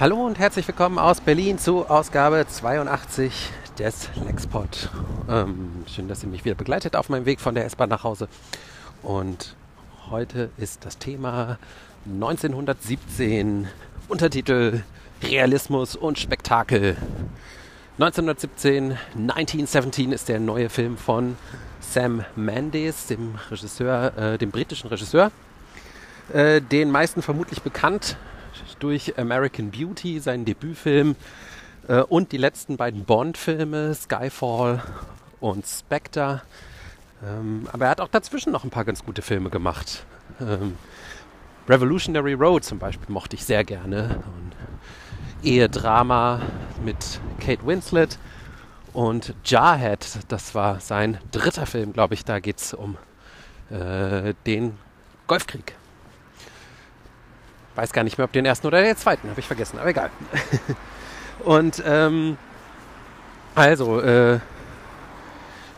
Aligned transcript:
Hallo 0.00 0.24
und 0.24 0.38
herzlich 0.38 0.68
willkommen 0.68 0.96
aus 0.96 1.20
Berlin 1.20 1.58
zu 1.58 1.90
Ausgabe 1.90 2.46
82 2.48 3.50
des 3.80 4.08
Lexpod. 4.24 4.90
Ähm, 5.28 5.84
schön, 5.92 6.06
dass 6.06 6.22
ihr 6.22 6.28
mich 6.28 6.44
wieder 6.44 6.54
begleitet 6.54 6.94
auf 6.94 7.08
meinem 7.08 7.26
Weg 7.26 7.40
von 7.40 7.56
der 7.56 7.64
S-Bahn 7.64 7.88
nach 7.88 8.04
Hause. 8.04 8.28
Und 9.02 9.56
heute 10.08 10.50
ist 10.56 10.84
das 10.84 10.98
Thema 10.98 11.58
1917, 12.06 13.66
Untertitel 14.06 14.84
Realismus 15.20 15.96
und 15.96 16.16
Spektakel. 16.16 16.96
1917, 17.94 18.96
1917 19.16 20.12
ist 20.12 20.28
der 20.28 20.38
neue 20.38 20.68
Film 20.68 20.96
von 20.96 21.36
Sam 21.80 22.24
Mendes, 22.36 23.06
dem 23.08 23.34
Regisseur, 23.50 24.16
äh, 24.16 24.38
dem 24.38 24.52
britischen 24.52 24.90
Regisseur. 24.90 25.32
Äh, 26.32 26.60
den 26.60 26.92
meisten 26.92 27.20
vermutlich 27.20 27.62
bekannt 27.62 28.16
durch 28.78 29.18
American 29.18 29.70
Beauty, 29.70 30.20
seinen 30.20 30.44
Debütfilm, 30.44 31.16
äh, 31.88 32.02
und 32.02 32.32
die 32.32 32.36
letzten 32.36 32.76
beiden 32.76 33.04
Bond-Filme, 33.04 33.94
Skyfall 33.94 34.82
und 35.40 35.66
Spectre. 35.66 36.42
Ähm, 37.24 37.66
aber 37.72 37.86
er 37.86 37.90
hat 37.90 38.00
auch 38.00 38.08
dazwischen 38.08 38.52
noch 38.52 38.64
ein 38.64 38.70
paar 38.70 38.84
ganz 38.84 39.04
gute 39.04 39.22
Filme 39.22 39.50
gemacht. 39.50 40.04
Ähm, 40.40 40.76
Revolutionary 41.68 42.34
Road 42.34 42.64
zum 42.64 42.78
Beispiel 42.78 43.12
mochte 43.12 43.36
ich 43.36 43.44
sehr 43.44 43.64
gerne. 43.64 44.22
Und 44.26 44.56
Ehedrama 45.42 46.40
mit 46.84 47.20
Kate 47.40 47.66
Winslet. 47.66 48.18
Und 48.92 49.34
Jarhead, 49.44 50.06
das 50.28 50.54
war 50.54 50.80
sein 50.80 51.18
dritter 51.30 51.66
Film, 51.66 51.92
glaube 51.92 52.14
ich. 52.14 52.24
Da 52.24 52.40
geht 52.40 52.58
es 52.58 52.74
um 52.74 52.96
äh, 53.70 54.34
den 54.46 54.76
Golfkrieg. 55.26 55.74
Weiß 57.78 57.92
gar 57.92 58.02
nicht 58.02 58.18
mehr, 58.18 58.24
ob 58.24 58.32
den 58.32 58.44
ersten 58.44 58.66
oder 58.66 58.82
den 58.82 58.96
zweiten, 58.96 59.30
habe 59.30 59.38
ich 59.38 59.46
vergessen, 59.46 59.78
aber 59.78 59.90
egal. 59.90 60.10
Und 61.44 61.80
ähm, 61.86 62.36
also, 63.54 64.00
äh, 64.00 64.40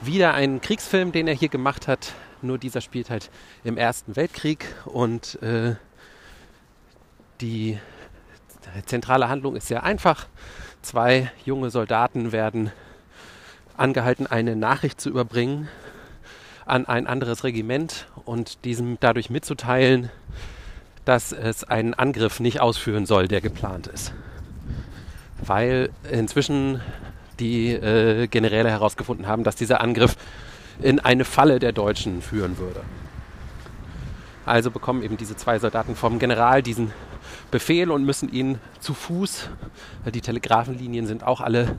wieder 0.01 0.33
ein 0.33 0.63
Kriegsfilm, 0.63 1.13
den 1.13 1.29
er 1.29 1.35
hier 1.35 1.51
gemacht 1.51 1.89
hat. 1.89 2.15
Nur 2.41 2.57
dieser 2.57 2.81
spielt 2.81 3.11
halt 3.11 3.31
im 3.65 3.77
Ersten 3.77 4.17
Weltkrieg 4.17 4.65
und 4.87 5.43
äh, 5.43 5.75
die 7.43 7.79
zentrale 8.87 9.29
Handlung 9.29 9.55
ist 9.55 9.69
sehr 9.69 9.83
einfach. 9.83 10.27
Zwei 10.81 11.31
junge 11.45 11.69
Soldaten 11.69 12.33
werden 12.33 12.73
angehalten, 13.77 14.27
eine 14.27 14.57
Nachricht 14.57 15.03
zu 15.03 15.11
überbringen 15.11 15.69
an 16.65 16.87
ein 16.87 17.07
anderes 17.07 17.45
Regiment 17.45 18.07
und 18.25 18.65
diesem 18.65 18.97
dadurch 19.01 19.29
mitzuteilen, 19.29 20.09
dass 21.05 21.33
es 21.33 21.65
einen 21.65 21.95
Angriff 21.95 22.41
nicht 22.41 22.61
ausführen 22.61 23.07
soll, 23.07 23.29
der 23.29 23.41
geplant 23.41 23.87
ist 23.87 24.13
weil 25.47 25.91
inzwischen 26.11 26.81
die 27.39 27.71
äh, 27.73 28.27
Generäle 28.27 28.71
herausgefunden 28.71 29.27
haben, 29.27 29.45
dass 29.45 29.57
dieser 29.57 29.81
Angriff 29.81 30.17
in 30.81 31.01
eine 31.01 31.25
Falle 31.25 31.59
der 31.59 31.73
Deutschen 31.73 32.23
führen 32.23 32.59
würde. 32.59 32.83
Also 34.47 34.71
bekommen 34.71 35.03
eben 35.03 35.17
diese 35.17 35.37
zwei 35.37 35.59
Soldaten 35.59 35.95
vom 35.97 36.19
General 36.19 36.63
diesen 36.63 36.93
Befehl 37.51 37.91
und 37.91 38.05
müssen 38.05 38.33
ihn 38.33 38.59
zu 38.81 38.95
Fuß, 38.95 39.49
die 40.15 40.21
Telegrafenlinien 40.21 41.07
sind 41.07 41.25
auch 41.25 41.41
alle 41.41 41.79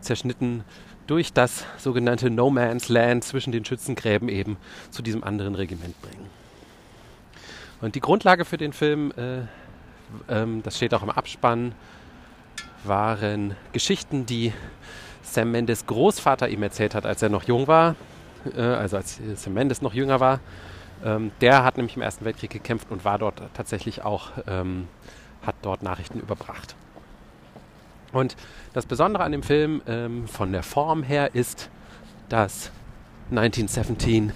zerschnitten, 0.00 0.64
durch 1.06 1.32
das 1.32 1.64
sogenannte 1.78 2.30
No 2.30 2.50
Man's 2.50 2.88
Land 2.88 3.24
zwischen 3.24 3.52
den 3.52 3.64
Schützengräben 3.64 4.28
eben 4.28 4.56
zu 4.90 5.02
diesem 5.02 5.24
anderen 5.24 5.54
Regiment 5.54 6.00
bringen. 6.00 6.41
Und 7.82 7.96
die 7.96 8.00
Grundlage 8.00 8.44
für 8.44 8.56
den 8.56 8.72
Film, 8.72 9.12
äh, 9.16 9.40
ähm, 10.32 10.62
das 10.62 10.76
steht 10.76 10.94
auch 10.94 11.02
im 11.02 11.10
Abspann, 11.10 11.74
waren 12.84 13.56
Geschichten, 13.72 14.24
die 14.24 14.52
Sam 15.22 15.50
Mendes 15.50 15.86
Großvater 15.86 16.48
ihm 16.48 16.62
erzählt 16.62 16.94
hat, 16.94 17.04
als 17.04 17.22
er 17.22 17.28
noch 17.28 17.42
jung 17.42 17.66
war, 17.66 17.96
äh, 18.56 18.60
also 18.60 18.96
als 18.96 19.20
Sam 19.34 19.54
Mendes 19.54 19.82
noch 19.82 19.94
jünger 19.94 20.20
war. 20.20 20.38
Ähm, 21.04 21.32
der 21.40 21.64
hat 21.64 21.76
nämlich 21.76 21.96
im 21.96 22.02
Ersten 22.02 22.24
Weltkrieg 22.24 22.50
gekämpft 22.50 22.86
und 22.90 23.04
war 23.04 23.18
dort 23.18 23.42
tatsächlich 23.52 24.02
auch, 24.02 24.30
ähm, 24.46 24.86
hat 25.44 25.56
dort 25.62 25.82
Nachrichten 25.82 26.20
überbracht. 26.20 26.76
Und 28.12 28.36
das 28.74 28.86
Besondere 28.86 29.24
an 29.24 29.32
dem 29.32 29.42
Film 29.42 29.82
ähm, 29.88 30.28
von 30.28 30.52
der 30.52 30.62
Form 30.62 31.02
her 31.02 31.34
ist, 31.34 31.68
dass 32.28 32.70
1917 33.30 34.32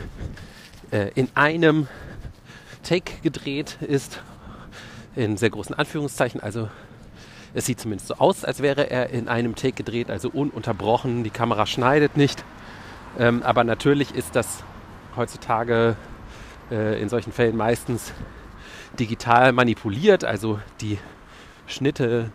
äh, 0.90 1.10
in 1.14 1.28
einem 1.36 1.86
Take 2.86 3.20
gedreht 3.22 3.78
ist, 3.80 4.22
in 5.16 5.36
sehr 5.36 5.50
großen 5.50 5.74
Anführungszeichen, 5.74 6.40
also 6.40 6.68
es 7.52 7.66
sieht 7.66 7.80
zumindest 7.80 8.08
so 8.08 8.14
aus, 8.14 8.44
als 8.44 8.62
wäre 8.62 8.90
er 8.90 9.10
in 9.10 9.28
einem 9.28 9.56
Take 9.56 9.72
gedreht, 9.72 10.08
also 10.10 10.30
ununterbrochen. 10.30 11.24
Die 11.24 11.30
Kamera 11.30 11.66
schneidet 11.66 12.16
nicht. 12.16 12.44
Ähm, 13.18 13.42
aber 13.42 13.64
natürlich 13.64 14.14
ist 14.14 14.36
das 14.36 14.62
heutzutage 15.16 15.96
äh, 16.70 17.00
in 17.00 17.08
solchen 17.08 17.32
Fällen 17.32 17.56
meistens 17.56 18.12
digital 19.00 19.52
manipuliert. 19.52 20.22
Also 20.24 20.60
die 20.80 20.98
Schnitte, 21.66 22.30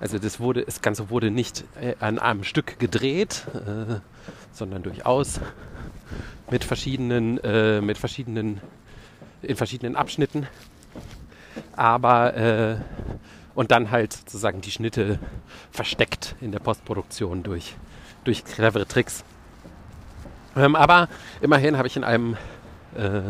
also 0.00 0.18
das, 0.18 0.38
wurde, 0.40 0.64
das 0.64 0.82
Ganze 0.82 1.08
wurde 1.08 1.30
nicht 1.30 1.64
äh, 1.80 1.94
an 2.00 2.18
einem 2.18 2.44
Stück 2.44 2.78
gedreht, 2.78 3.46
äh, 3.54 4.00
sondern 4.52 4.82
durchaus 4.82 5.40
mit 6.50 6.64
verschiedenen, 6.64 7.38
äh, 7.44 7.80
mit 7.80 7.96
verschiedenen, 7.96 8.60
in 9.44 9.56
verschiedenen 9.56 9.96
Abschnitten. 9.96 10.46
Aber 11.76 12.36
äh, 12.36 12.76
und 13.54 13.70
dann 13.70 13.90
halt 13.90 14.12
sozusagen 14.12 14.60
die 14.60 14.70
Schnitte 14.70 15.18
versteckt 15.70 16.34
in 16.40 16.52
der 16.52 16.58
Postproduktion 16.58 17.42
durch, 17.42 17.76
durch 18.24 18.44
clevere 18.44 18.86
Tricks. 18.86 19.24
Ähm, 20.56 20.74
aber 20.74 21.08
immerhin 21.40 21.76
habe 21.76 21.88
ich 21.88 21.96
in 21.96 22.04
einem 22.04 22.36
äh, 22.96 23.20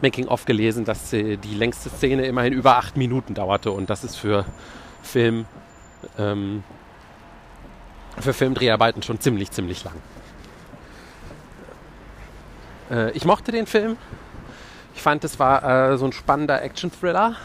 Making-of 0.00 0.44
gelesen, 0.44 0.84
dass 0.84 1.12
äh, 1.12 1.36
die 1.36 1.54
längste 1.54 1.90
Szene 1.90 2.26
immerhin 2.26 2.52
über 2.52 2.76
acht 2.76 2.96
Minuten 2.96 3.34
dauerte 3.34 3.70
und 3.70 3.90
das 3.90 4.04
ist 4.04 4.16
für 4.16 4.44
Film 5.02 5.46
ähm, 6.18 6.62
für 8.18 8.32
Filmdreharbeiten 8.32 9.02
schon 9.02 9.20
ziemlich, 9.20 9.50
ziemlich 9.50 9.84
lang. 9.84 9.94
Äh, 12.90 13.10
ich 13.12 13.24
mochte 13.24 13.52
den 13.52 13.66
Film. 13.66 13.96
Ich 14.94 15.02
fand, 15.02 15.24
es 15.24 15.38
war 15.38 15.92
äh, 15.92 15.98
so 15.98 16.04
ein 16.04 16.12
spannender 16.12 16.62
Action-Thriller 16.62 17.36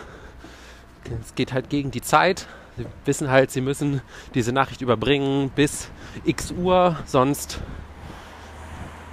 es 1.21 1.35
geht 1.35 1.53
halt 1.53 1.69
gegen 1.69 1.91
die 1.91 2.01
Zeit. 2.01 2.47
Sie 2.77 2.85
wissen 3.05 3.29
halt, 3.29 3.51
sie 3.51 3.61
müssen 3.61 4.01
diese 4.33 4.51
Nachricht 4.51 4.81
überbringen 4.81 5.49
bis 5.55 5.89
x 6.25 6.51
Uhr, 6.51 6.97
sonst 7.05 7.59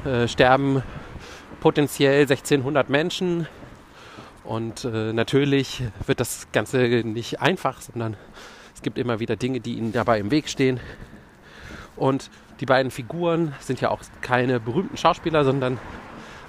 äh, 0.05 0.29
sterben 0.29 0.83
potenziell 1.61 2.23
1600 2.23 2.89
Menschen. 2.91 3.47
Und 4.43 4.85
äh, 4.85 5.13
natürlich 5.13 5.83
wird 6.07 6.21
das 6.21 6.49
Ganze 6.53 6.79
nicht 6.79 7.41
einfach, 7.41 7.81
sondern 7.81 8.17
es 8.75 8.83
gibt 8.83 8.99
immer 8.99 9.21
wieder 9.21 9.37
Dinge, 9.37 9.61
die 9.61 9.75
ihnen 9.75 9.93
dabei 9.93 10.19
im 10.19 10.31
Weg 10.31 10.49
stehen. 10.49 10.79
Und 11.97 12.31
die 12.61 12.67
beiden 12.67 12.91
Figuren 12.91 13.55
sind 13.61 13.81
ja 13.81 13.91
auch 13.91 14.03
keine 14.21 14.61
berühmten 14.61 14.99
Schauspieler, 14.99 15.45
sondern 15.45 15.79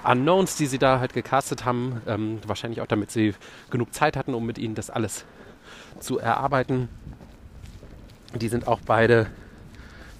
Unknowns, 0.06 0.56
die 0.56 0.66
sie 0.66 0.78
da 0.78 1.00
halt 1.00 1.12
gecastet 1.12 1.64
haben. 1.64 2.00
Ähm, 2.06 2.38
wahrscheinlich 2.46 2.80
auch 2.80 2.86
damit 2.86 3.10
sie 3.10 3.34
genug 3.70 3.92
Zeit 3.94 4.16
hatten, 4.16 4.34
um 4.34 4.46
mit 4.46 4.58
ihnen 4.58 4.74
das 4.74 4.90
alles 4.90 5.24
zu 6.00 6.18
erarbeiten. 6.18 6.88
Die 8.34 8.48
sind 8.48 8.68
auch 8.68 8.80
beide 8.84 9.26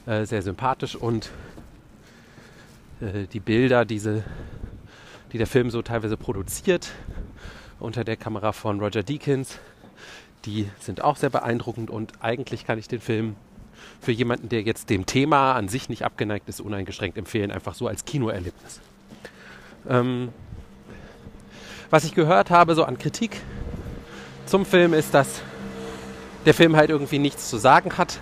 äh, 0.07 0.25
sehr 0.25 0.43
sympathisch 0.43 0.97
und 0.97 1.31
äh, 3.01 3.27
die 3.27 3.41
Bilder, 3.41 3.85
diese, 3.85 4.25
die 5.33 5.39
der 5.39 5.47
Film 5.47 5.71
so 5.71 5.83
teilweise 5.83 6.17
produziert, 6.17 6.93
unter 7.79 8.05
der 8.05 8.17
Kamera 8.17 8.53
von 8.53 8.81
Roger 8.81 9.03
Deakins, 9.03 9.59
die 10.45 10.71
sind 10.81 11.03
auch 11.03 11.17
sehr 11.17 11.31
beeindruckend 11.31 11.91
und 11.91 12.13
eigentlich 12.21 12.65
kann 12.65 12.79
ich 12.79 12.89
den 12.89 13.01
Film 13.01 13.37
für 14.01 14.13
jemanden, 14.13 14.49
der 14.49 14.63
jetzt 14.63 14.89
dem 14.89 15.05
Thema 15.05 15.53
an 15.53 15.69
sich 15.69 15.89
nicht 15.89 16.05
abgeneigt 16.05 16.49
ist, 16.49 16.61
uneingeschränkt 16.61 17.19
empfehlen, 17.19 17.51
einfach 17.51 17.75
so 17.75 17.87
als 17.89 18.05
Kinoerlebnis. 18.05 18.81
Ähm, 19.89 20.33
was 21.91 22.05
ich 22.05 22.15
gehört 22.15 22.51
habe, 22.51 22.75
so 22.75 22.85
an 22.85 22.99
Kritik 22.99 23.41
zum 24.47 24.65
Film, 24.65 24.93
ist, 24.93 25.15
dass 25.15 25.43
der 26.45 26.55
Film 26.55 26.77
halt 26.77 26.91
irgendwie 26.91 27.19
nichts 27.19 27.49
zu 27.49 27.59
sagen 27.59 27.97
hat. 27.97 28.21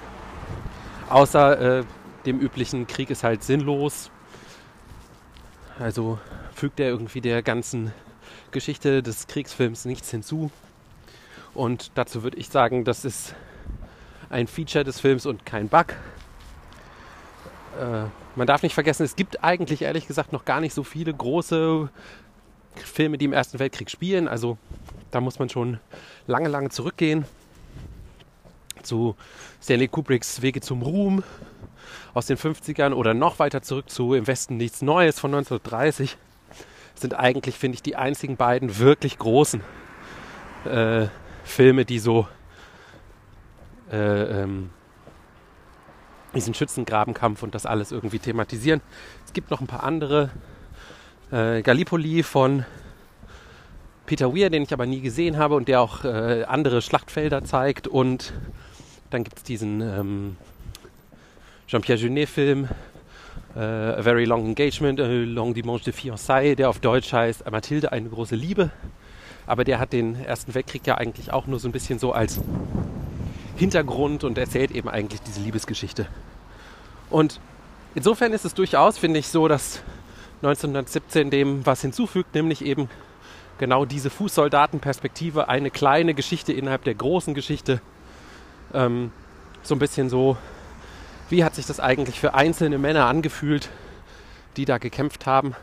Außer 1.09 1.79
äh, 1.81 1.85
dem 2.27 2.41
üblichen 2.41 2.87
Krieg 2.87 3.11
ist 3.11 3.25
halt 3.25 3.43
sinnlos. 3.43 4.11
Also 5.79 6.19
fügt 6.55 6.81
er 6.81 6.89
irgendwie 6.89 7.21
der 7.21 7.43
ganzen 7.43 7.93
Geschichte 8.51 9.03
des 9.03 9.27
Kriegsfilms 9.27 9.85
nichts 9.85 10.11
hinzu. 10.11 10.51
Und 11.55 11.93
dazu 11.95 12.23
würde 12.23 12.37
ich 12.37 12.49
sagen, 12.49 12.85
das 12.85 13.05
ist 13.05 13.35
ein 14.31 14.47
Feature 14.47 14.85
des 14.85 15.01
Films 15.01 15.27
und 15.27 15.45
kein 15.47 15.69
Bug. 15.69 15.87
Äh, 17.79 18.05
man 18.37 18.47
darf 18.47 18.63
nicht 18.63 18.75
vergessen, 18.75 19.05
es 19.05 19.17
gibt 19.17 19.45
eigentlich 19.45 19.83
ehrlich 19.83 20.07
gesagt 20.07 20.33
noch 20.33 20.45
gar 20.45 20.61
nicht 20.61 20.75
so 20.75 20.83
viele 20.83 21.13
große 21.13 21.89
Filme, 22.77 23.19
die 23.19 23.27
im 23.27 23.33
Ersten 23.33 23.59
Weltkrieg 23.59 23.91
spielen. 23.91 24.29
Also 24.29 24.59
da 25.11 25.21
muss 25.21 25.39
man 25.39 25.49
schon 25.49 25.79
lange, 26.27 26.49
lange 26.49 26.71
zurückgehen 26.71 27.25
zu 28.83 29.17
Stanley 29.63 29.89
Kubricks 29.89 30.43
Wege 30.43 30.61
zum 30.61 30.83
Ruhm 30.83 31.23
aus 32.13 32.27
den 32.27 32.37
50ern 32.37 32.93
oder 32.93 33.15
noch 33.15 33.39
weiter 33.39 33.63
zurück 33.63 33.91
zu 33.91 34.15
Im 34.15 34.27
Westen 34.27 34.57
nichts 34.57 34.83
Neues 34.83 35.19
von 35.19 35.35
1930 35.35 36.17
sind 36.95 37.15
eigentlich, 37.15 37.57
finde 37.57 37.77
ich, 37.77 37.83
die 37.83 37.97
einzigen 37.97 38.37
beiden 38.37 38.79
wirklich 38.79 39.19
großen 39.19 39.63
äh, 40.65 41.07
Filme, 41.45 41.85
die 41.85 41.99
so 41.99 42.29
äh, 43.91 44.43
ähm, 44.43 44.71
diesen 46.35 46.55
Schützengrabenkampf 46.55 47.43
und 47.43 47.55
das 47.55 47.67
alles 47.67 47.93
irgendwie 47.93 48.19
thematisieren. 48.19 48.81
Es 49.25 49.33
gibt 49.33 49.51
noch 49.51 49.61
ein 49.61 49.67
paar 49.67 49.85
andere. 49.85 50.31
Äh, 51.31 51.63
Gallipoli 51.63 52.23
von 52.23 52.65
Peter 54.07 54.35
Weir, 54.35 54.51
den 54.51 54.63
ich 54.63 54.73
aber 54.73 54.87
nie 54.87 55.01
gesehen 55.01 55.39
habe 55.39 55.55
und 55.55 55.69
der 55.69 55.81
auch 55.81 56.05
äh, 56.05 56.45
andere 56.45 56.83
Schlachtfelder 56.83 57.45
zeigt. 57.45 57.89
Und 57.89 58.35
dann 59.11 59.25
gibt 59.25 59.39
es 59.39 59.43
diesen 59.45 59.81
ähm, 59.81 60.37
Jean-Pierre 61.67 61.99
Jeunet-Film, 61.99 62.69
äh, 63.57 63.61
A 63.61 64.03
Very 64.03 64.27
Long 64.27 64.47
Engagement, 64.47 65.01
A 65.01 65.07
Long 65.07 65.55
Dimanche 65.55 65.85
de 65.85 65.95
Fiançailles, 65.95 66.57
der 66.57 66.69
auf 66.69 66.81
Deutsch 66.81 67.13
heißt 67.13 67.51
Mathilde, 67.51 67.93
eine 67.93 68.09
große 68.11 68.37
Liebe. 68.37 68.71
Aber 69.47 69.65
der 69.65 69.79
hat 69.79 69.93
den 69.93 70.17
Ersten 70.17 70.55
Weltkrieg 70.55 70.87
ja 70.87 70.97
eigentlich 70.97 71.33
auch 71.33 71.47
nur 71.47 71.59
so 71.59 71.69
ein 71.69 71.73
bisschen 71.73 71.99
so 71.99 72.13
als 72.13 72.41
Hintergrund 73.57 74.25
und 74.25 74.39
erzählt 74.39 74.71
eben 74.71 74.89
eigentlich 74.89 75.21
diese 75.23 75.41
Liebesgeschichte. 75.41 76.07
Und 77.11 77.41
insofern 77.95 78.33
ist 78.33 78.45
es 78.45 78.55
durchaus, 78.55 78.99
finde 78.99 79.21
ich, 79.21 79.29
so, 79.29 79.49
dass 79.49 79.83
1917 80.43 81.31
dem 81.31 81.65
was 81.65 81.81
hinzufügt, 81.81 82.35
nämlich 82.35 82.65
eben 82.65 82.89
genau 83.59 83.85
diese 83.85 84.11
Fußsoldatenperspektive, 84.11 85.49
eine 85.49 85.71
kleine 85.71 86.15
Geschichte 86.15 86.53
innerhalb 86.53 86.85
der 86.85 86.95
großen 86.95 87.35
Geschichte. 87.35 87.81
Ähm, 88.73 89.13
so 89.63 89.75
ein 89.75 89.79
bisschen 89.79 90.11
so, 90.11 90.37
wie 91.31 91.45
hat 91.45 91.55
sich 91.55 91.67
das 91.67 91.81
eigentlich 91.81 92.21
für 92.21 92.35
einzelne 92.35 92.79
Männer 92.79 93.07
angefühlt, 93.07 93.71
die 94.57 94.65
da 94.65 94.79
gekämpft 94.79 95.27
haben. 95.27 95.55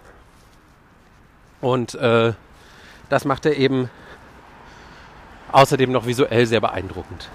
Und 1.60 1.96
äh, 1.96 2.34
das 3.10 3.26
macht 3.26 3.46
er 3.46 3.56
eben 3.58 3.90
außerdem 5.52 5.92
noch 5.92 6.08
visuell 6.08 6.46
sehr 6.46 6.62
beeindruckend. 6.62 7.30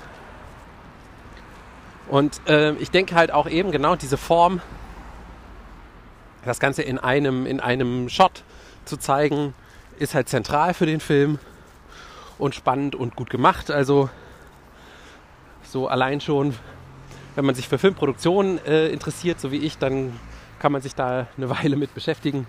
Und 2.08 2.40
äh, 2.48 2.72
ich 2.74 2.90
denke 2.90 3.14
halt 3.14 3.32
auch 3.32 3.48
eben 3.48 3.72
genau 3.72 3.96
diese 3.96 4.16
Form, 4.16 4.60
das 6.44 6.60
Ganze 6.60 6.82
in 6.82 6.98
einem, 6.98 7.46
in 7.46 7.58
einem 7.58 8.08
Shot 8.08 8.44
zu 8.84 8.96
zeigen, 8.96 9.54
ist 9.98 10.14
halt 10.14 10.28
zentral 10.28 10.74
für 10.74 10.86
den 10.86 11.00
Film 11.00 11.38
und 12.38 12.54
spannend 12.54 12.94
und 12.94 13.16
gut 13.16 13.30
gemacht. 13.30 13.70
Also 13.70 14.08
so 15.64 15.88
allein 15.88 16.20
schon, 16.20 16.54
wenn 17.34 17.44
man 17.44 17.54
sich 17.54 17.66
für 17.66 17.78
Filmproduktion 17.78 18.64
äh, 18.64 18.88
interessiert, 18.88 19.40
so 19.40 19.50
wie 19.50 19.58
ich, 19.58 19.78
dann 19.78 20.18
kann 20.60 20.70
man 20.70 20.82
sich 20.82 20.94
da 20.94 21.26
eine 21.36 21.50
Weile 21.50 21.76
mit 21.76 21.92
beschäftigen. 21.94 22.46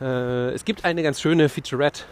Äh, 0.00 0.50
es 0.50 0.64
gibt 0.64 0.84
eine 0.84 1.02
ganz 1.02 1.20
schöne 1.20 1.48
Featurette 1.48 2.04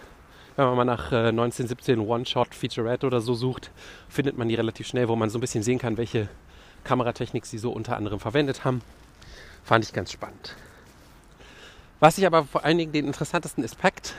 wenn 0.56 0.64
man 0.64 0.76
mal 0.76 0.84
nach 0.84 1.12
äh, 1.12 1.28
1917 1.28 2.00
One-Shot 2.00 2.54
Featurette 2.54 3.06
oder 3.06 3.20
so 3.20 3.34
sucht, 3.34 3.70
findet 4.08 4.38
man 4.38 4.48
die 4.48 4.54
relativ 4.54 4.86
schnell, 4.86 5.08
wo 5.08 5.16
man 5.16 5.28
so 5.28 5.38
ein 5.38 5.40
bisschen 5.40 5.62
sehen 5.62 5.78
kann, 5.78 5.98
welche 5.98 6.28
Kameratechnik 6.86 7.44
sie 7.44 7.58
so 7.58 7.72
unter 7.72 7.96
anderem 7.96 8.20
verwendet 8.20 8.64
haben. 8.64 8.80
Fand 9.64 9.84
ich 9.84 9.92
ganz 9.92 10.12
spannend. 10.12 10.54
Was 11.98 12.18
ich 12.18 12.26
aber 12.26 12.44
vor 12.44 12.64
allen 12.64 12.78
Dingen 12.78 12.92
den 12.92 13.06
interessantesten 13.06 13.64
Aspekt 13.64 14.14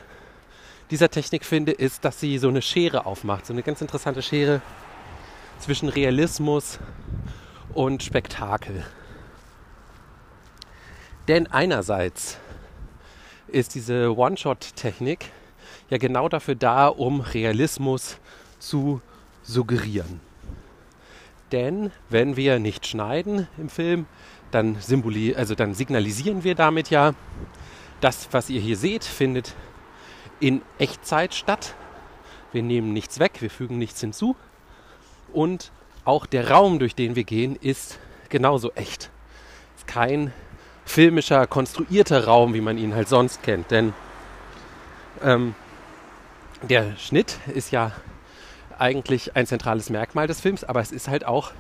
dieser 0.92 1.10
Technik 1.10 1.46
finde, 1.46 1.72
ist, 1.72 2.04
dass 2.06 2.20
sie 2.20 2.38
so 2.38 2.50
eine 2.50 2.62
Schere 2.62 3.06
aufmacht. 3.06 3.46
So 3.46 3.54
eine 3.54 3.64
ganz 3.64 3.82
interessante 3.82 4.22
Schere 4.22 4.62
zwischen 5.60 5.90
Realismus 5.90 6.80
und 7.74 8.04
Spektakel. 8.04 8.86
Denn 11.28 11.48
einerseits 11.48 12.38
ist 13.48 13.76
diese 13.76 14.16
One-Shot-Technik 14.16 15.32
ja 15.90 15.98
genau 15.98 16.28
dafür 16.30 16.56
da, 16.56 16.88
um 16.88 17.22
Realismus 17.22 18.18
zu 18.60 19.02
suggerieren. 19.44 20.27
Denn 21.52 21.92
wenn 22.10 22.36
wir 22.36 22.60
nicht 22.60 22.86
schneiden 22.86 23.48
im 23.58 23.70
Film, 23.70 24.06
dann, 24.52 24.78
also 25.36 25.56
dann 25.56 25.74
signalisieren 25.74 26.44
wir 26.44 26.56
damit 26.56 26.90
ja, 26.90 27.14
das, 28.02 28.30
was 28.32 28.50
ihr 28.50 28.62
hier 28.62 28.78
seht, 28.78 29.04
findet 29.04 29.56
in 30.40 30.62
Echtzeit 30.78 31.34
statt. 31.34 31.76
Wir 32.52 32.64
nehmen 32.64 32.94
nichts 32.94 33.20
weg, 33.20 33.34
wir 33.40 33.50
fügen 33.50 33.78
nichts 33.78 34.02
hinzu. 34.02 34.36
Und 35.34 35.72
auch 36.06 36.26
der 36.26 36.52
Raum, 36.52 36.80
durch 36.80 36.96
den 36.96 37.16
wir 37.16 37.24
gehen, 37.24 37.56
ist 37.56 38.00
genauso 38.30 38.72
echt. 38.74 39.10
Ist 39.76 39.88
kein 39.88 40.32
filmischer, 40.86 41.48
konstruierter 41.48 42.26
Raum, 42.26 42.54
wie 42.54 42.62
man 42.62 42.78
ihn 42.78 42.96
halt 42.96 43.10
sonst 43.10 43.44
kennt. 43.44 43.72
Denn 43.72 43.94
ähm, 45.24 45.56
der 46.62 46.96
Schnitt 46.98 47.40
ist 47.54 47.72
ja 47.72 47.92
eigentlich 48.80 49.36
ein 49.36 49.48
zentrales 49.48 49.90
Merkmal 49.90 50.28
des 50.28 50.42
Films, 50.42 50.64
aber 50.64 50.82
es 50.82 50.92
ist 50.92 51.08
halt 51.08 51.26
auch 51.26 51.52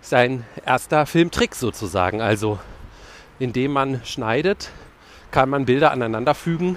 sein 0.00 0.44
erster 0.64 1.06
Filmtrick 1.06 1.54
sozusagen. 1.54 2.20
Also 2.20 2.58
indem 3.38 3.72
man 3.72 4.04
schneidet, 4.04 4.70
kann 5.30 5.50
man 5.50 5.66
Bilder 5.66 5.90
aneinander 5.90 6.34
fügen, 6.34 6.76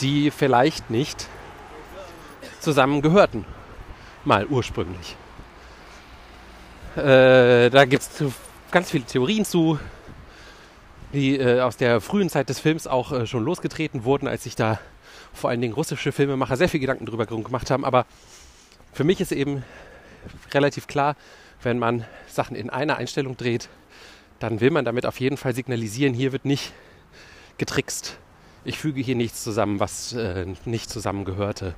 die 0.00 0.30
vielleicht 0.30 0.90
nicht 0.90 1.28
zusammengehörten, 2.60 3.44
mal 4.24 4.46
ursprünglich. 4.46 5.16
Äh, 6.96 7.70
da 7.70 7.84
gibt 7.84 8.02
es 8.02 8.24
ganz 8.70 8.90
viele 8.90 9.04
Theorien 9.04 9.44
zu, 9.44 9.78
die 11.12 11.38
äh, 11.38 11.60
aus 11.60 11.76
der 11.76 12.00
frühen 12.00 12.28
Zeit 12.28 12.48
des 12.48 12.58
Films 12.58 12.86
auch 12.86 13.12
äh, 13.12 13.26
schon 13.26 13.44
losgetreten 13.44 14.04
wurden, 14.04 14.28
als 14.28 14.44
sich 14.44 14.56
da 14.56 14.78
vor 15.32 15.50
allen 15.50 15.60
Dingen 15.60 15.74
russische 15.74 16.12
Filmemacher 16.12 16.56
sehr 16.56 16.68
viel 16.68 16.80
Gedanken 16.80 17.06
darüber 17.06 17.26
gemacht 17.26 17.70
haben. 17.70 17.84
Aber 17.84 18.06
für 18.94 19.04
mich 19.04 19.20
ist 19.20 19.32
eben 19.32 19.64
relativ 20.52 20.86
klar, 20.86 21.16
wenn 21.62 21.78
man 21.78 22.06
Sachen 22.28 22.56
in 22.56 22.70
einer 22.70 22.96
Einstellung 22.96 23.36
dreht, 23.36 23.68
dann 24.38 24.60
will 24.60 24.70
man 24.70 24.84
damit 24.84 25.04
auf 25.04 25.20
jeden 25.20 25.36
Fall 25.36 25.54
signalisieren, 25.54 26.14
hier 26.14 26.32
wird 26.32 26.44
nicht 26.44 26.72
getrickst. 27.58 28.18
Ich 28.64 28.78
füge 28.78 29.00
hier 29.00 29.16
nichts 29.16 29.42
zusammen, 29.42 29.80
was 29.80 30.12
äh, 30.12 30.46
nicht 30.64 30.88
zusammengehörte, 30.88 31.74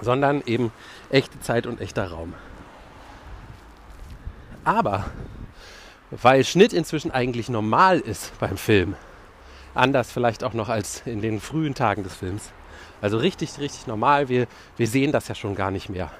sondern 0.00 0.42
eben 0.46 0.72
echte 1.10 1.38
Zeit 1.40 1.66
und 1.66 1.80
echter 1.80 2.10
Raum. 2.10 2.34
Aber 4.64 5.04
weil 6.10 6.44
Schnitt 6.44 6.72
inzwischen 6.72 7.10
eigentlich 7.10 7.48
normal 7.48 7.98
ist 8.00 8.38
beim 8.38 8.56
Film, 8.56 8.96
anders 9.74 10.10
vielleicht 10.10 10.42
auch 10.42 10.54
noch 10.54 10.68
als 10.68 11.02
in 11.06 11.20
den 11.20 11.40
frühen 11.40 11.74
Tagen 11.74 12.02
des 12.02 12.14
Films. 12.14 12.50
Also 13.02 13.18
richtig, 13.18 13.58
richtig 13.58 13.86
normal. 13.86 14.30
Wir, 14.30 14.46
wir 14.78 14.86
sehen 14.86 15.12
das 15.12 15.28
ja 15.28 15.34
schon 15.34 15.54
gar 15.54 15.70
nicht 15.70 15.90
mehr. 15.90 16.10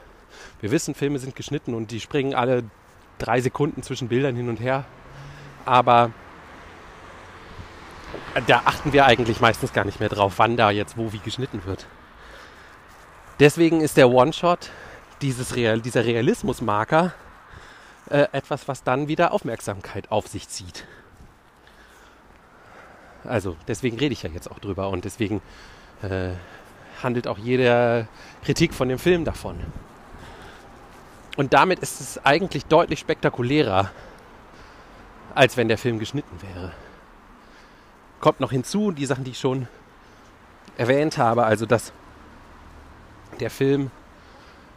Wir 0.61 0.71
wissen, 0.71 0.95
Filme 0.95 1.19
sind 1.19 1.37
geschnitten 1.37 1.75
und 1.75 1.91
die 1.91 2.01
springen 2.01 2.35
alle 2.35 2.65
drei 3.19 3.41
Sekunden 3.41 3.83
zwischen 3.83 4.09
Bildern 4.09 4.37
hin 4.37 4.49
und 4.49 4.61
her. 4.61 4.85
Aber 5.65 6.11
da 8.47 8.63
achten 8.65 8.93
wir 8.93 9.07
eigentlich 9.07 9.41
meistens 9.41 9.73
gar 9.73 9.85
nicht 9.85 10.01
mehr 10.01 10.09
drauf, 10.09 10.35
wann 10.37 10.57
da 10.57 10.71
jetzt 10.71 10.97
wo 10.97 11.13
wie 11.13 11.19
geschnitten 11.19 11.65
wird. 11.65 11.87
Deswegen 13.39 13.81
ist 13.81 13.97
der 13.97 14.11
One-Shot, 14.11 14.71
Real, 15.55 15.81
dieser 15.81 16.05
Realismusmarker, 16.05 17.15
äh, 18.11 18.27
etwas, 18.33 18.67
was 18.67 18.83
dann 18.83 19.07
wieder 19.07 19.33
Aufmerksamkeit 19.33 20.11
auf 20.11 20.27
sich 20.27 20.49
zieht. 20.49 20.85
Also 23.23 23.57
deswegen 23.69 23.99
rede 23.99 24.13
ich 24.13 24.25
ja 24.25 24.31
jetzt 24.31 24.51
auch 24.51 24.59
drüber 24.59 24.89
und 24.89 25.05
deswegen 25.05 25.41
äh, 26.03 26.33
handelt 27.03 27.27
auch 27.27 27.39
jede 27.39 28.07
Kritik 28.45 28.75
von 28.75 28.89
dem 28.89 28.99
Film 28.99 29.25
davon. 29.25 29.57
Und 31.37 31.55
damit 31.55 31.79
ist 31.79 32.01
es 32.01 32.25
eigentlich 32.25 32.67
deutlich 32.67 32.99
spektakulärer, 32.99 33.91
als 35.35 35.57
wenn 35.57 35.69
der 35.69 35.79
Film 35.79 35.99
geschnitten 35.99 36.37
wäre. 36.43 36.73
Kommt 38.21 38.41
noch 38.41 38.51
hinzu, 38.53 38.93
die 38.93 39.07
Sachen, 39.07 39.25
die 39.25 39.31
ich 39.31 39.39
schon 39.39 39.67
erwähnt 40.77 41.19
habe, 41.19 41.45
also 41.45 41.67
dass 41.67 41.93
der 43.41 43.51
Film 43.51 43.91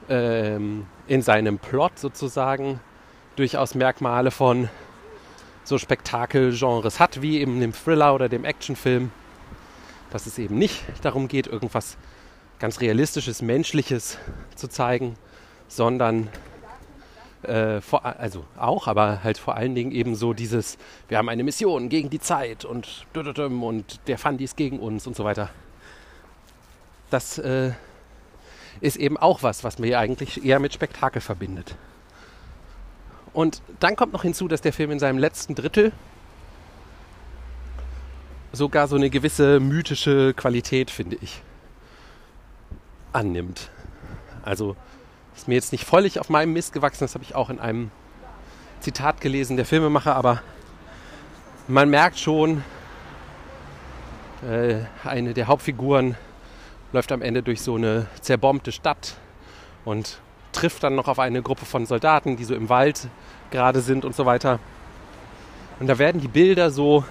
ähm, 0.09 0.85
in 1.07 1.21
seinem 1.21 1.59
Plot 1.59 1.99
sozusagen 1.99 2.79
durchaus 3.35 3.75
Merkmale 3.75 4.31
von 4.31 4.69
so 5.63 5.77
Spektakelgenres 5.77 6.99
hat, 6.99 7.21
wie 7.21 7.39
eben 7.39 7.59
dem 7.59 7.73
Thriller 7.73 8.13
oder 8.15 8.29
dem 8.29 8.45
Actionfilm. 8.45 9.11
Dass 10.11 10.25
es 10.25 10.37
eben 10.37 10.57
nicht 10.57 10.83
darum 11.01 11.27
geht, 11.27 11.47
irgendwas 11.47 11.97
ganz 12.65 12.81
Realistisches, 12.81 13.43
Menschliches 13.43 14.17
zu 14.55 14.67
zeigen, 14.67 15.17
sondern 15.67 16.29
äh, 17.43 17.79
vor, 17.79 18.03
also 18.03 18.43
auch, 18.57 18.87
aber 18.87 19.23
halt 19.23 19.37
vor 19.37 19.55
allen 19.55 19.75
Dingen 19.75 19.91
eben 19.91 20.15
so 20.15 20.33
dieses, 20.33 20.79
wir 21.07 21.19
haben 21.19 21.29
eine 21.29 21.43
Mission 21.43 21.89
gegen 21.89 22.09
die 22.09 22.19
Zeit 22.19 22.65
und 22.65 23.05
und 23.13 23.99
der 24.07 24.17
ist 24.39 24.57
gegen 24.57 24.79
uns 24.79 25.05
und 25.05 25.15
so 25.15 25.23
weiter. 25.23 25.51
Das 27.11 27.37
äh, 27.37 27.73
ist 28.81 28.97
eben 28.97 29.17
auch 29.17 29.43
was, 29.43 29.63
was 29.63 29.77
mir 29.77 29.99
eigentlich 29.99 30.43
eher 30.43 30.57
mit 30.59 30.73
Spektakel 30.73 31.21
verbindet. 31.21 31.75
Und 33.31 33.61
dann 33.79 33.95
kommt 33.95 34.11
noch 34.11 34.23
hinzu, 34.23 34.47
dass 34.47 34.61
der 34.61 34.73
Film 34.73 34.89
in 34.89 34.97
seinem 34.97 35.19
letzten 35.19 35.53
Drittel 35.53 35.91
sogar 38.53 38.87
so 38.87 38.95
eine 38.95 39.11
gewisse 39.11 39.59
mythische 39.59 40.33
Qualität, 40.33 40.89
finde 40.89 41.17
ich, 41.21 41.43
annimmt. 43.15 43.71
Also 44.43 44.75
ist 45.35 45.47
mir 45.47 45.55
jetzt 45.55 45.71
nicht 45.71 45.85
völlig 45.85 46.19
auf 46.19 46.29
meinem 46.29 46.53
Mist 46.53 46.73
gewachsen, 46.73 47.03
das 47.03 47.15
habe 47.15 47.23
ich 47.23 47.35
auch 47.35 47.49
in 47.49 47.59
einem 47.59 47.91
Zitat 48.79 49.21
gelesen 49.21 49.57
der 49.57 49.65
Filmemacher, 49.65 50.15
aber 50.15 50.41
man 51.67 51.89
merkt 51.89 52.19
schon, 52.19 52.63
äh, 54.47 54.81
eine 55.03 55.33
der 55.33 55.47
Hauptfiguren 55.47 56.15
läuft 56.93 57.11
am 57.11 57.21
Ende 57.21 57.41
durch 57.41 57.61
so 57.61 57.75
eine 57.75 58.05
zerbombte 58.21 58.71
Stadt 58.71 59.15
und 59.83 60.19
trifft 60.51 60.83
dann 60.83 60.95
noch 60.95 61.07
auf 61.07 61.19
eine 61.19 61.41
Gruppe 61.41 61.65
von 61.65 61.85
Soldaten, 61.85 62.37
die 62.37 62.43
so 62.43 62.55
im 62.55 62.69
Wald 62.69 63.07
gerade 63.51 63.81
sind 63.81 64.05
und 64.05 64.15
so 64.15 64.25
weiter. 64.25 64.59
Und 65.79 65.87
da 65.87 65.97
werden 65.97 66.21
die 66.21 66.27
Bilder 66.27 66.69
so 66.69 67.03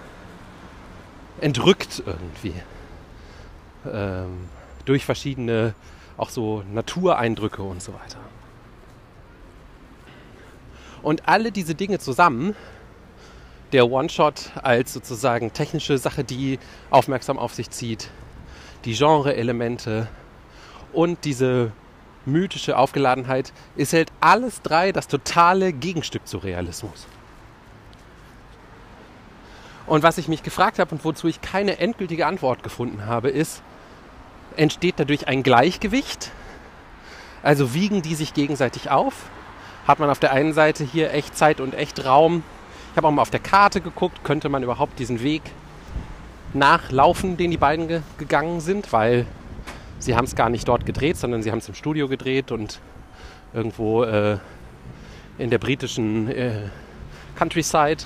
entrückt 1.40 2.02
irgendwie. 2.06 2.54
Ähm, 3.92 4.48
durch 4.84 5.04
verschiedene, 5.04 5.74
auch 6.16 6.30
so 6.30 6.62
Natureindrücke 6.72 7.62
und 7.62 7.82
so 7.82 7.92
weiter. 7.94 8.18
Und 11.02 11.28
alle 11.28 11.52
diese 11.52 11.74
Dinge 11.74 11.98
zusammen, 11.98 12.56
der 13.72 13.90
One-Shot 13.90 14.52
als 14.62 14.92
sozusagen 14.92 15.52
technische 15.52 15.98
Sache, 15.98 16.24
die 16.24 16.58
aufmerksam 16.90 17.38
auf 17.38 17.54
sich 17.54 17.70
zieht, 17.70 18.10
die 18.84 18.94
Genre-Elemente 18.94 20.08
und 20.92 21.24
diese 21.24 21.72
mythische 22.24 22.78
Aufgeladenheit, 22.78 23.52
ist 23.76 23.92
halt 23.92 24.10
alles 24.20 24.62
drei 24.62 24.92
das 24.92 25.08
totale 25.08 25.72
Gegenstück 25.72 26.26
zu 26.26 26.38
Realismus. 26.38 27.06
Und 29.86 30.02
was 30.02 30.16
ich 30.16 30.28
mich 30.28 30.42
gefragt 30.42 30.78
habe 30.78 30.94
und 30.94 31.04
wozu 31.04 31.26
ich 31.26 31.42
keine 31.42 31.78
endgültige 31.78 32.26
Antwort 32.26 32.62
gefunden 32.62 33.04
habe, 33.04 33.28
ist, 33.28 33.62
entsteht 34.56 34.94
dadurch 34.98 35.28
ein 35.28 35.42
Gleichgewicht? 35.42 36.30
Also 37.42 37.74
wiegen 37.74 38.02
die 38.02 38.14
sich 38.14 38.34
gegenseitig 38.34 38.90
auf? 38.90 39.14
Hat 39.86 39.98
man 39.98 40.08
auf 40.08 40.18
der 40.18 40.32
einen 40.32 40.54
Seite 40.54 40.84
hier 40.84 41.12
Echtzeit 41.12 41.60
und 41.60 41.74
Echtraum? 41.74 42.42
Ich 42.92 42.96
habe 42.96 43.08
auch 43.08 43.12
mal 43.12 43.22
auf 43.22 43.30
der 43.30 43.40
Karte 43.40 43.80
geguckt, 43.80 44.24
könnte 44.24 44.48
man 44.48 44.62
überhaupt 44.62 44.98
diesen 44.98 45.22
Weg 45.22 45.42
nachlaufen, 46.54 47.36
den 47.36 47.50
die 47.50 47.56
beiden 47.56 47.88
ge 47.88 48.00
gegangen 48.16 48.60
sind, 48.60 48.92
weil 48.92 49.26
sie 49.98 50.16
haben 50.16 50.24
es 50.24 50.36
gar 50.36 50.48
nicht 50.48 50.68
dort 50.68 50.86
gedreht, 50.86 51.16
sondern 51.16 51.42
sie 51.42 51.50
haben 51.50 51.58
es 51.58 51.68
im 51.68 51.74
Studio 51.74 52.08
gedreht 52.08 52.52
und 52.52 52.80
irgendwo 53.52 54.04
äh, 54.04 54.38
in 55.38 55.50
der 55.50 55.58
britischen 55.58 56.30
äh, 56.30 56.68
Countryside. 57.36 58.04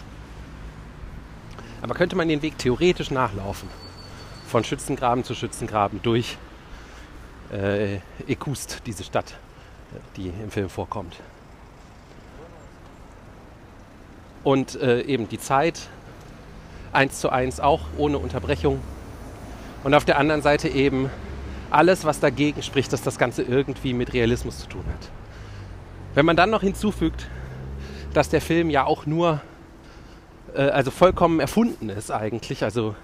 Aber 1.83 1.95
könnte 1.95 2.17
man 2.17 2.29
den 2.29 2.43
Weg 2.43 2.59
theoretisch 2.59 3.11
nachlaufen? 3.11 3.69
Von 4.49 4.65
Schützengraben 4.65 5.25
zu 5.25 5.35
Schützengraben 5.35 6.01
durch 6.03 6.39
äh, 7.53 7.97
Ekust, 8.27 8.81
diese 8.87 9.05
Stadt, 9.05 9.35
die 10.17 10.29
im 10.29 10.51
Film 10.51 10.71
vorkommt. 10.71 11.17
Und 14.45 14.81
äh, 14.81 15.03
eben 15.03 15.29
die 15.29 15.39
Zeit 15.39 15.89
eins 16.93 17.21
zu 17.21 17.29
eins 17.29 17.61
auch 17.61 17.83
ohne 17.99 18.17
Unterbrechung. 18.17 18.81
Und 19.85 19.93
auf 19.93 20.07
der 20.07 20.17
anderen 20.17 20.41
Seite 20.41 20.69
eben 20.69 21.11
alles, 21.71 22.07
was 22.07 22.19
dagegen 22.19 22.63
spricht, 22.63 22.91
dass 22.95 23.03
das 23.03 23.19
Ganze 23.19 23.43
irgendwie 23.43 23.93
mit 23.93 24.15
Realismus 24.15 24.61
zu 24.61 24.67
tun 24.67 24.85
hat. 24.87 25.11
Wenn 26.15 26.25
man 26.25 26.37
dann 26.37 26.49
noch 26.49 26.63
hinzufügt, 26.63 27.29
dass 28.15 28.31
der 28.31 28.41
Film 28.41 28.71
ja 28.71 28.85
auch 28.85 29.05
nur, 29.05 29.43
äh, 30.55 30.63
also 30.63 30.91
vollkommen 30.91 31.39
erfunden 31.39 31.91
ist 31.91 32.11
eigentlich, 32.11 32.65
also 32.65 32.95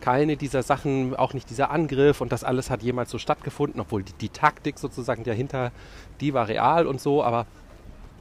keine 0.00 0.36
dieser 0.36 0.62
Sachen, 0.62 1.14
auch 1.16 1.34
nicht 1.34 1.50
dieser 1.50 1.70
Angriff 1.70 2.20
und 2.20 2.32
das 2.32 2.44
alles 2.44 2.70
hat 2.70 2.82
jemals 2.82 3.10
so 3.10 3.18
stattgefunden, 3.18 3.80
obwohl 3.80 4.02
die, 4.02 4.12
die 4.14 4.28
Taktik 4.28 4.78
sozusagen 4.78 5.24
dahinter, 5.24 5.72
die 6.20 6.34
war 6.34 6.48
real 6.48 6.86
und 6.86 7.00
so, 7.00 7.22
aber 7.22 7.46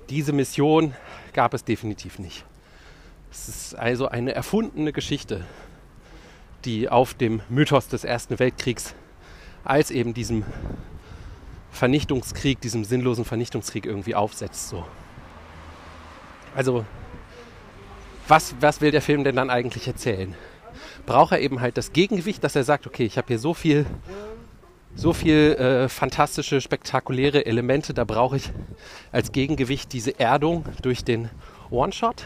diese 0.09 0.33
Mission 0.33 0.93
gab 1.33 1.53
es 1.53 1.63
definitiv 1.63 2.19
nicht. 2.19 2.45
Es 3.31 3.49
ist 3.49 3.75
also 3.75 4.07
eine 4.07 4.33
erfundene 4.33 4.93
Geschichte, 4.93 5.45
die 6.63 6.89
auf 6.89 7.13
dem 7.13 7.41
Mythos 7.49 7.87
des 7.87 8.03
Ersten 8.03 8.39
Weltkriegs 8.39 8.95
als 9.63 9.91
eben 9.91 10.13
diesem 10.13 10.43
Vernichtungskrieg, 11.71 12.61
diesem 12.61 12.85
sinnlosen 12.85 13.25
Vernichtungskrieg 13.25 13.85
irgendwie 13.85 14.15
aufsetzt. 14.15 14.69
So. 14.69 14.85
Also, 16.55 16.85
was, 18.27 18.55
was 18.61 18.79
will 18.79 18.91
der 18.91 19.01
Film 19.01 19.23
denn 19.23 19.35
dann 19.35 19.49
eigentlich 19.49 19.87
erzählen? 19.87 20.33
Braucht 21.05 21.31
er 21.31 21.39
eben 21.39 21.61
halt 21.61 21.77
das 21.77 21.93
Gegengewicht, 21.93 22.43
dass 22.43 22.55
er 22.55 22.63
sagt, 22.63 22.87
okay, 22.87 23.05
ich 23.05 23.17
habe 23.17 23.27
hier 23.27 23.39
so 23.39 23.53
viel, 23.53 23.85
so 24.95 25.13
viel 25.13 25.53
äh, 25.53 25.89
fantastische, 25.89 26.61
spektakuläre 26.61 27.45
Elemente, 27.45 27.93
da 27.93 28.03
brauche 28.03 28.37
ich 28.37 28.51
als 29.11 29.31
Gegengewicht 29.31 29.93
diese 29.93 30.19
Erdung 30.19 30.65
durch 30.81 31.03
den 31.03 31.29
One-Shot? 31.69 32.25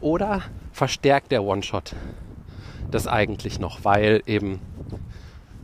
Oder 0.00 0.42
verstärkt 0.72 1.32
der 1.32 1.44
One-Shot 1.44 1.94
das 2.90 3.06
eigentlich 3.06 3.58
noch, 3.58 3.84
weil 3.84 4.22
eben 4.26 4.60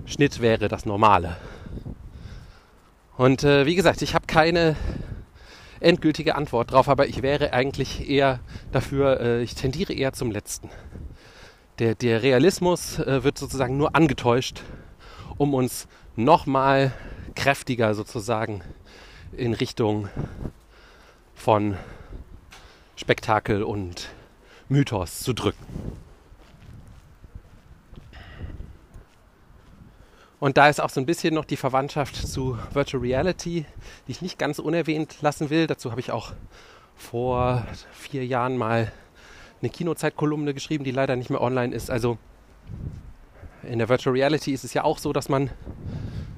Schnitt 0.04 0.40
wäre 0.40 0.68
das 0.68 0.86
Normale. 0.86 1.36
Und 3.16 3.44
äh, 3.44 3.66
wie 3.66 3.76
gesagt, 3.76 4.02
ich 4.02 4.14
habe 4.14 4.26
keine 4.26 4.76
endgültige 5.78 6.34
Antwort 6.34 6.72
drauf, 6.72 6.88
aber 6.88 7.06
ich 7.06 7.22
wäre 7.22 7.52
eigentlich 7.52 8.08
eher 8.08 8.40
dafür, 8.72 9.20
äh, 9.20 9.42
ich 9.42 9.54
tendiere 9.54 9.92
eher 9.92 10.12
zum 10.12 10.30
Letzten. 10.30 10.70
Der, 11.80 11.94
der 11.94 12.22
Realismus 12.22 12.98
äh, 12.98 13.24
wird 13.24 13.38
sozusagen 13.38 13.78
nur 13.78 13.96
angetäuscht, 13.96 14.60
um 15.38 15.54
uns 15.54 15.88
nochmal 16.14 16.92
kräftiger 17.34 17.94
sozusagen 17.94 18.60
in 19.34 19.54
Richtung 19.54 20.10
von 21.34 21.78
Spektakel 22.96 23.62
und 23.62 24.10
Mythos 24.68 25.20
zu 25.20 25.32
drücken. 25.32 25.64
Und 30.38 30.58
da 30.58 30.68
ist 30.68 30.82
auch 30.82 30.90
so 30.90 31.00
ein 31.00 31.06
bisschen 31.06 31.32
noch 31.32 31.46
die 31.46 31.56
Verwandtschaft 31.56 32.14
zu 32.14 32.58
Virtual 32.74 33.02
Reality, 33.02 33.64
die 34.06 34.12
ich 34.12 34.20
nicht 34.20 34.38
ganz 34.38 34.58
unerwähnt 34.58 35.16
lassen 35.22 35.48
will. 35.48 35.66
Dazu 35.66 35.90
habe 35.90 36.00
ich 36.00 36.10
auch 36.10 36.32
vor 36.94 37.66
vier 37.90 38.26
Jahren 38.26 38.58
mal 38.58 38.92
eine 39.62 39.70
Kinozeitkolumne 39.70 40.54
geschrieben, 40.54 40.84
die 40.84 40.90
leider 40.90 41.16
nicht 41.16 41.30
mehr 41.30 41.40
online 41.40 41.74
ist. 41.74 41.90
Also 41.90 42.18
in 43.62 43.78
der 43.78 43.88
Virtual 43.88 44.14
Reality 44.14 44.52
ist 44.52 44.64
es 44.64 44.74
ja 44.74 44.84
auch 44.84 44.98
so, 44.98 45.12
dass 45.12 45.28
man 45.28 45.50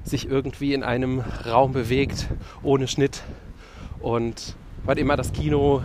sich 0.03 0.29
irgendwie 0.29 0.73
in 0.73 0.83
einem 0.83 1.21
Raum 1.45 1.71
bewegt, 1.71 2.27
ohne 2.61 2.87
Schnitt. 2.87 3.23
Und 3.99 4.55
weil 4.83 4.97
immer 4.99 5.15
das 5.15 5.31
Kino 5.31 5.81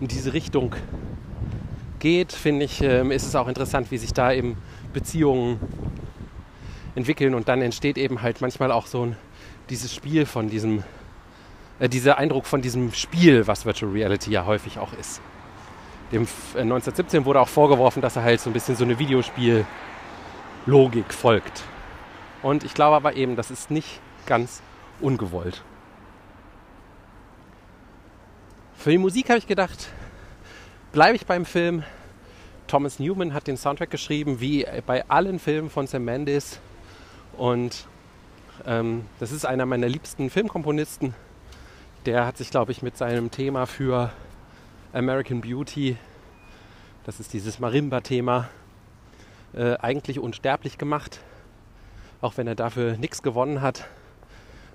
in 0.00 0.08
diese 0.08 0.34
Richtung 0.34 0.74
geht, 1.98 2.32
finde 2.32 2.66
ich, 2.66 2.82
ähm, 2.82 3.10
ist 3.10 3.26
es 3.26 3.34
auch 3.34 3.48
interessant, 3.48 3.90
wie 3.90 3.96
sich 3.96 4.12
da 4.12 4.32
eben 4.32 4.56
Beziehungen 4.92 5.58
entwickeln 6.94 7.34
und 7.34 7.48
dann 7.48 7.62
entsteht 7.62 7.96
eben 7.96 8.20
halt 8.20 8.40
manchmal 8.42 8.70
auch 8.70 8.86
so 8.86 9.06
ein, 9.06 9.16
dieses 9.70 9.94
Spiel 9.94 10.26
von 10.26 10.50
diesem, 10.50 10.82
äh, 11.78 11.88
dieser 11.88 12.18
Eindruck 12.18 12.44
von 12.44 12.60
diesem 12.60 12.92
Spiel, 12.92 13.46
was 13.46 13.64
Virtual 13.64 13.90
Reality 13.90 14.30
ja 14.30 14.44
häufig 14.44 14.78
auch 14.78 14.92
ist. 14.92 15.22
Dem 16.12 16.22
äh, 16.54 16.60
1917 16.60 17.24
wurde 17.24 17.40
auch 17.40 17.48
vorgeworfen, 17.48 18.02
dass 18.02 18.16
er 18.16 18.22
halt 18.22 18.40
so 18.40 18.50
ein 18.50 18.52
bisschen 18.52 18.76
so 18.76 18.84
eine 18.84 18.98
Videospiellogik 18.98 19.66
folgt. 21.08 21.62
Und 22.42 22.64
ich 22.64 22.74
glaube 22.74 22.96
aber 22.96 23.16
eben, 23.16 23.36
das 23.36 23.50
ist 23.50 23.70
nicht 23.70 24.00
ganz 24.26 24.62
ungewollt. 25.00 25.62
Für 28.76 28.90
die 28.90 28.98
Musik 28.98 29.28
habe 29.28 29.38
ich 29.38 29.46
gedacht, 29.46 29.88
bleibe 30.92 31.16
ich 31.16 31.24
beim 31.24 31.44
Film. 31.44 31.84
Thomas 32.66 32.98
Newman 32.98 33.32
hat 33.32 33.46
den 33.46 33.56
Soundtrack 33.56 33.90
geschrieben, 33.90 34.40
wie 34.40 34.66
bei 34.86 35.08
allen 35.08 35.38
Filmen 35.38 35.70
von 35.70 35.86
Sam 35.86 36.04
Mendes. 36.04 36.58
Und 37.36 37.86
ähm, 38.66 39.04
das 39.20 39.30
ist 39.30 39.46
einer 39.46 39.66
meiner 39.66 39.88
liebsten 39.88 40.30
Filmkomponisten. 40.30 41.14
Der 42.06 42.26
hat 42.26 42.36
sich, 42.36 42.50
glaube 42.50 42.72
ich, 42.72 42.82
mit 42.82 42.96
seinem 42.96 43.30
Thema 43.30 43.66
für 43.66 44.10
American 44.92 45.40
Beauty, 45.40 45.96
das 47.04 47.18
ist 47.18 47.32
dieses 47.32 47.58
Marimba-Thema, 47.58 48.50
äh, 49.54 49.76
eigentlich 49.78 50.18
unsterblich 50.18 50.76
gemacht. 50.76 51.20
Auch 52.20 52.36
wenn 52.36 52.46
er 52.46 52.54
dafür 52.54 52.98
nichts 52.98 53.22
gewonnen 53.22 53.62
hat. 53.62 53.88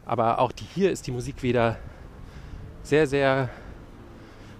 Aber 0.05 0.39
auch 0.39 0.51
die, 0.51 0.65
hier 0.73 0.91
ist 0.91 1.05
die 1.05 1.11
Musik 1.11 1.43
wieder 1.43 1.77
sehr, 2.81 3.05
sehr 3.05 3.49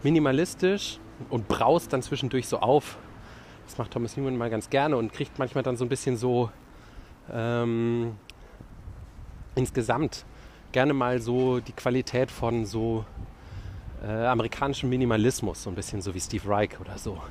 minimalistisch 0.04 1.00
und 1.30 1.48
braust 1.48 1.92
dann 1.92 2.04
zwischendurch 2.04 2.48
so 2.48 2.60
auf. 2.60 2.98
Das 3.66 3.80
macht 3.80 3.92
Thomas 3.92 4.16
Newman 4.16 4.38
mal 4.38 4.52
ganz 4.52 4.70
gerne 4.70 4.96
und 4.96 5.12
kriegt 5.12 5.40
manchmal 5.40 5.64
dann 5.64 5.76
so 5.76 5.84
ein 5.84 5.90
bisschen 5.90 6.18
so 6.18 6.52
ähm, 7.34 8.16
insgesamt 9.56 10.24
gerne 10.72 10.94
mal 10.94 11.20
so 11.20 11.60
die 11.60 11.74
Qualität 11.74 12.30
von 12.30 12.66
so 12.66 13.06
äh, 14.04 14.26
amerikanischen 14.26 14.90
Minimalismus, 14.90 15.64
so 15.64 15.70
ein 15.70 15.76
bisschen 15.76 16.02
so 16.02 16.14
wie 16.14 16.20
Steve 16.20 16.48
Reich 16.48 16.80
oder 16.80 16.98
so. 16.98 17.22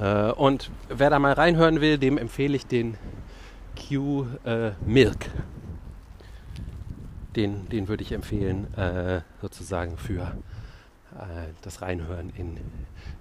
Äh, 0.00 0.32
und 0.32 0.70
wer 0.88 1.10
da 1.10 1.18
mal 1.18 1.32
reinhören 1.32 1.80
will, 1.80 1.98
dem 1.98 2.18
empfehle 2.18 2.56
ich 2.56 2.66
den 2.66 2.96
Q 3.76 4.26
äh, 4.44 4.72
Milk. 4.84 5.30
Den, 7.36 7.68
den 7.68 7.88
würde 7.88 8.02
ich 8.02 8.12
empfehlen, 8.12 8.72
äh, 8.74 9.22
sozusagen 9.40 9.96
für 9.96 10.36
äh, 11.14 11.52
das 11.62 11.82
Reinhören 11.82 12.32
in 12.36 12.58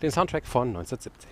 den 0.01 0.11
Soundtrack 0.11 0.45
von 0.45 0.69
1917. 0.69 1.29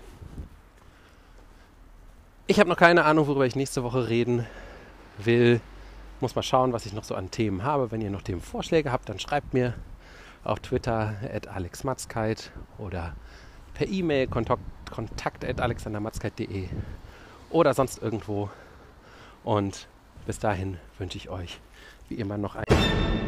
Ich 2.48 2.60
habe 2.60 2.69
noch 2.69 2.77
keine 2.77 3.05
Ahnung, 3.05 3.27
worüber 3.27 3.45
ich 3.45 3.55
nächste 3.55 3.83
Woche 3.83 4.10
reden 4.10 4.45
will. 5.17 5.62
Muss 6.19 6.36
mal 6.36 6.43
schauen, 6.43 6.74
was 6.74 6.86
ich 6.86 6.93
noch 6.93 7.03
so 7.03 7.15
an 7.15 7.31
Themen 7.31 7.63
habe. 7.63 7.91
Wenn 7.91 8.01
ihr 8.01 8.10
noch 8.10 8.24
Themenvorschläge 8.24 8.91
habt, 8.91 9.10
dann 9.10 9.19
schreibt 9.19 9.53
mir 9.53 9.74
auf 10.43 10.60
Twitter 10.60 11.15
at 11.33 11.48
alexmatzkeit 11.48 12.51
oder 12.77 13.15
per 13.74 13.88
E-Mail 13.88 14.27
kontakt, 14.27 14.62
kontakt 14.89 15.45
at 15.45 15.62
alexandermatzkeit.de 15.62 16.67
oder 17.50 17.74
sonst 17.74 18.01
irgendwo. 18.01 18.50
Und 19.43 19.88
bis 20.25 20.39
dahin 20.39 20.77
wünsche 20.98 21.17
ich 21.17 21.29
euch 21.29 21.60
wie 22.10 22.15
immer 22.15 22.38
noch 22.38 22.55
einen 22.55 23.20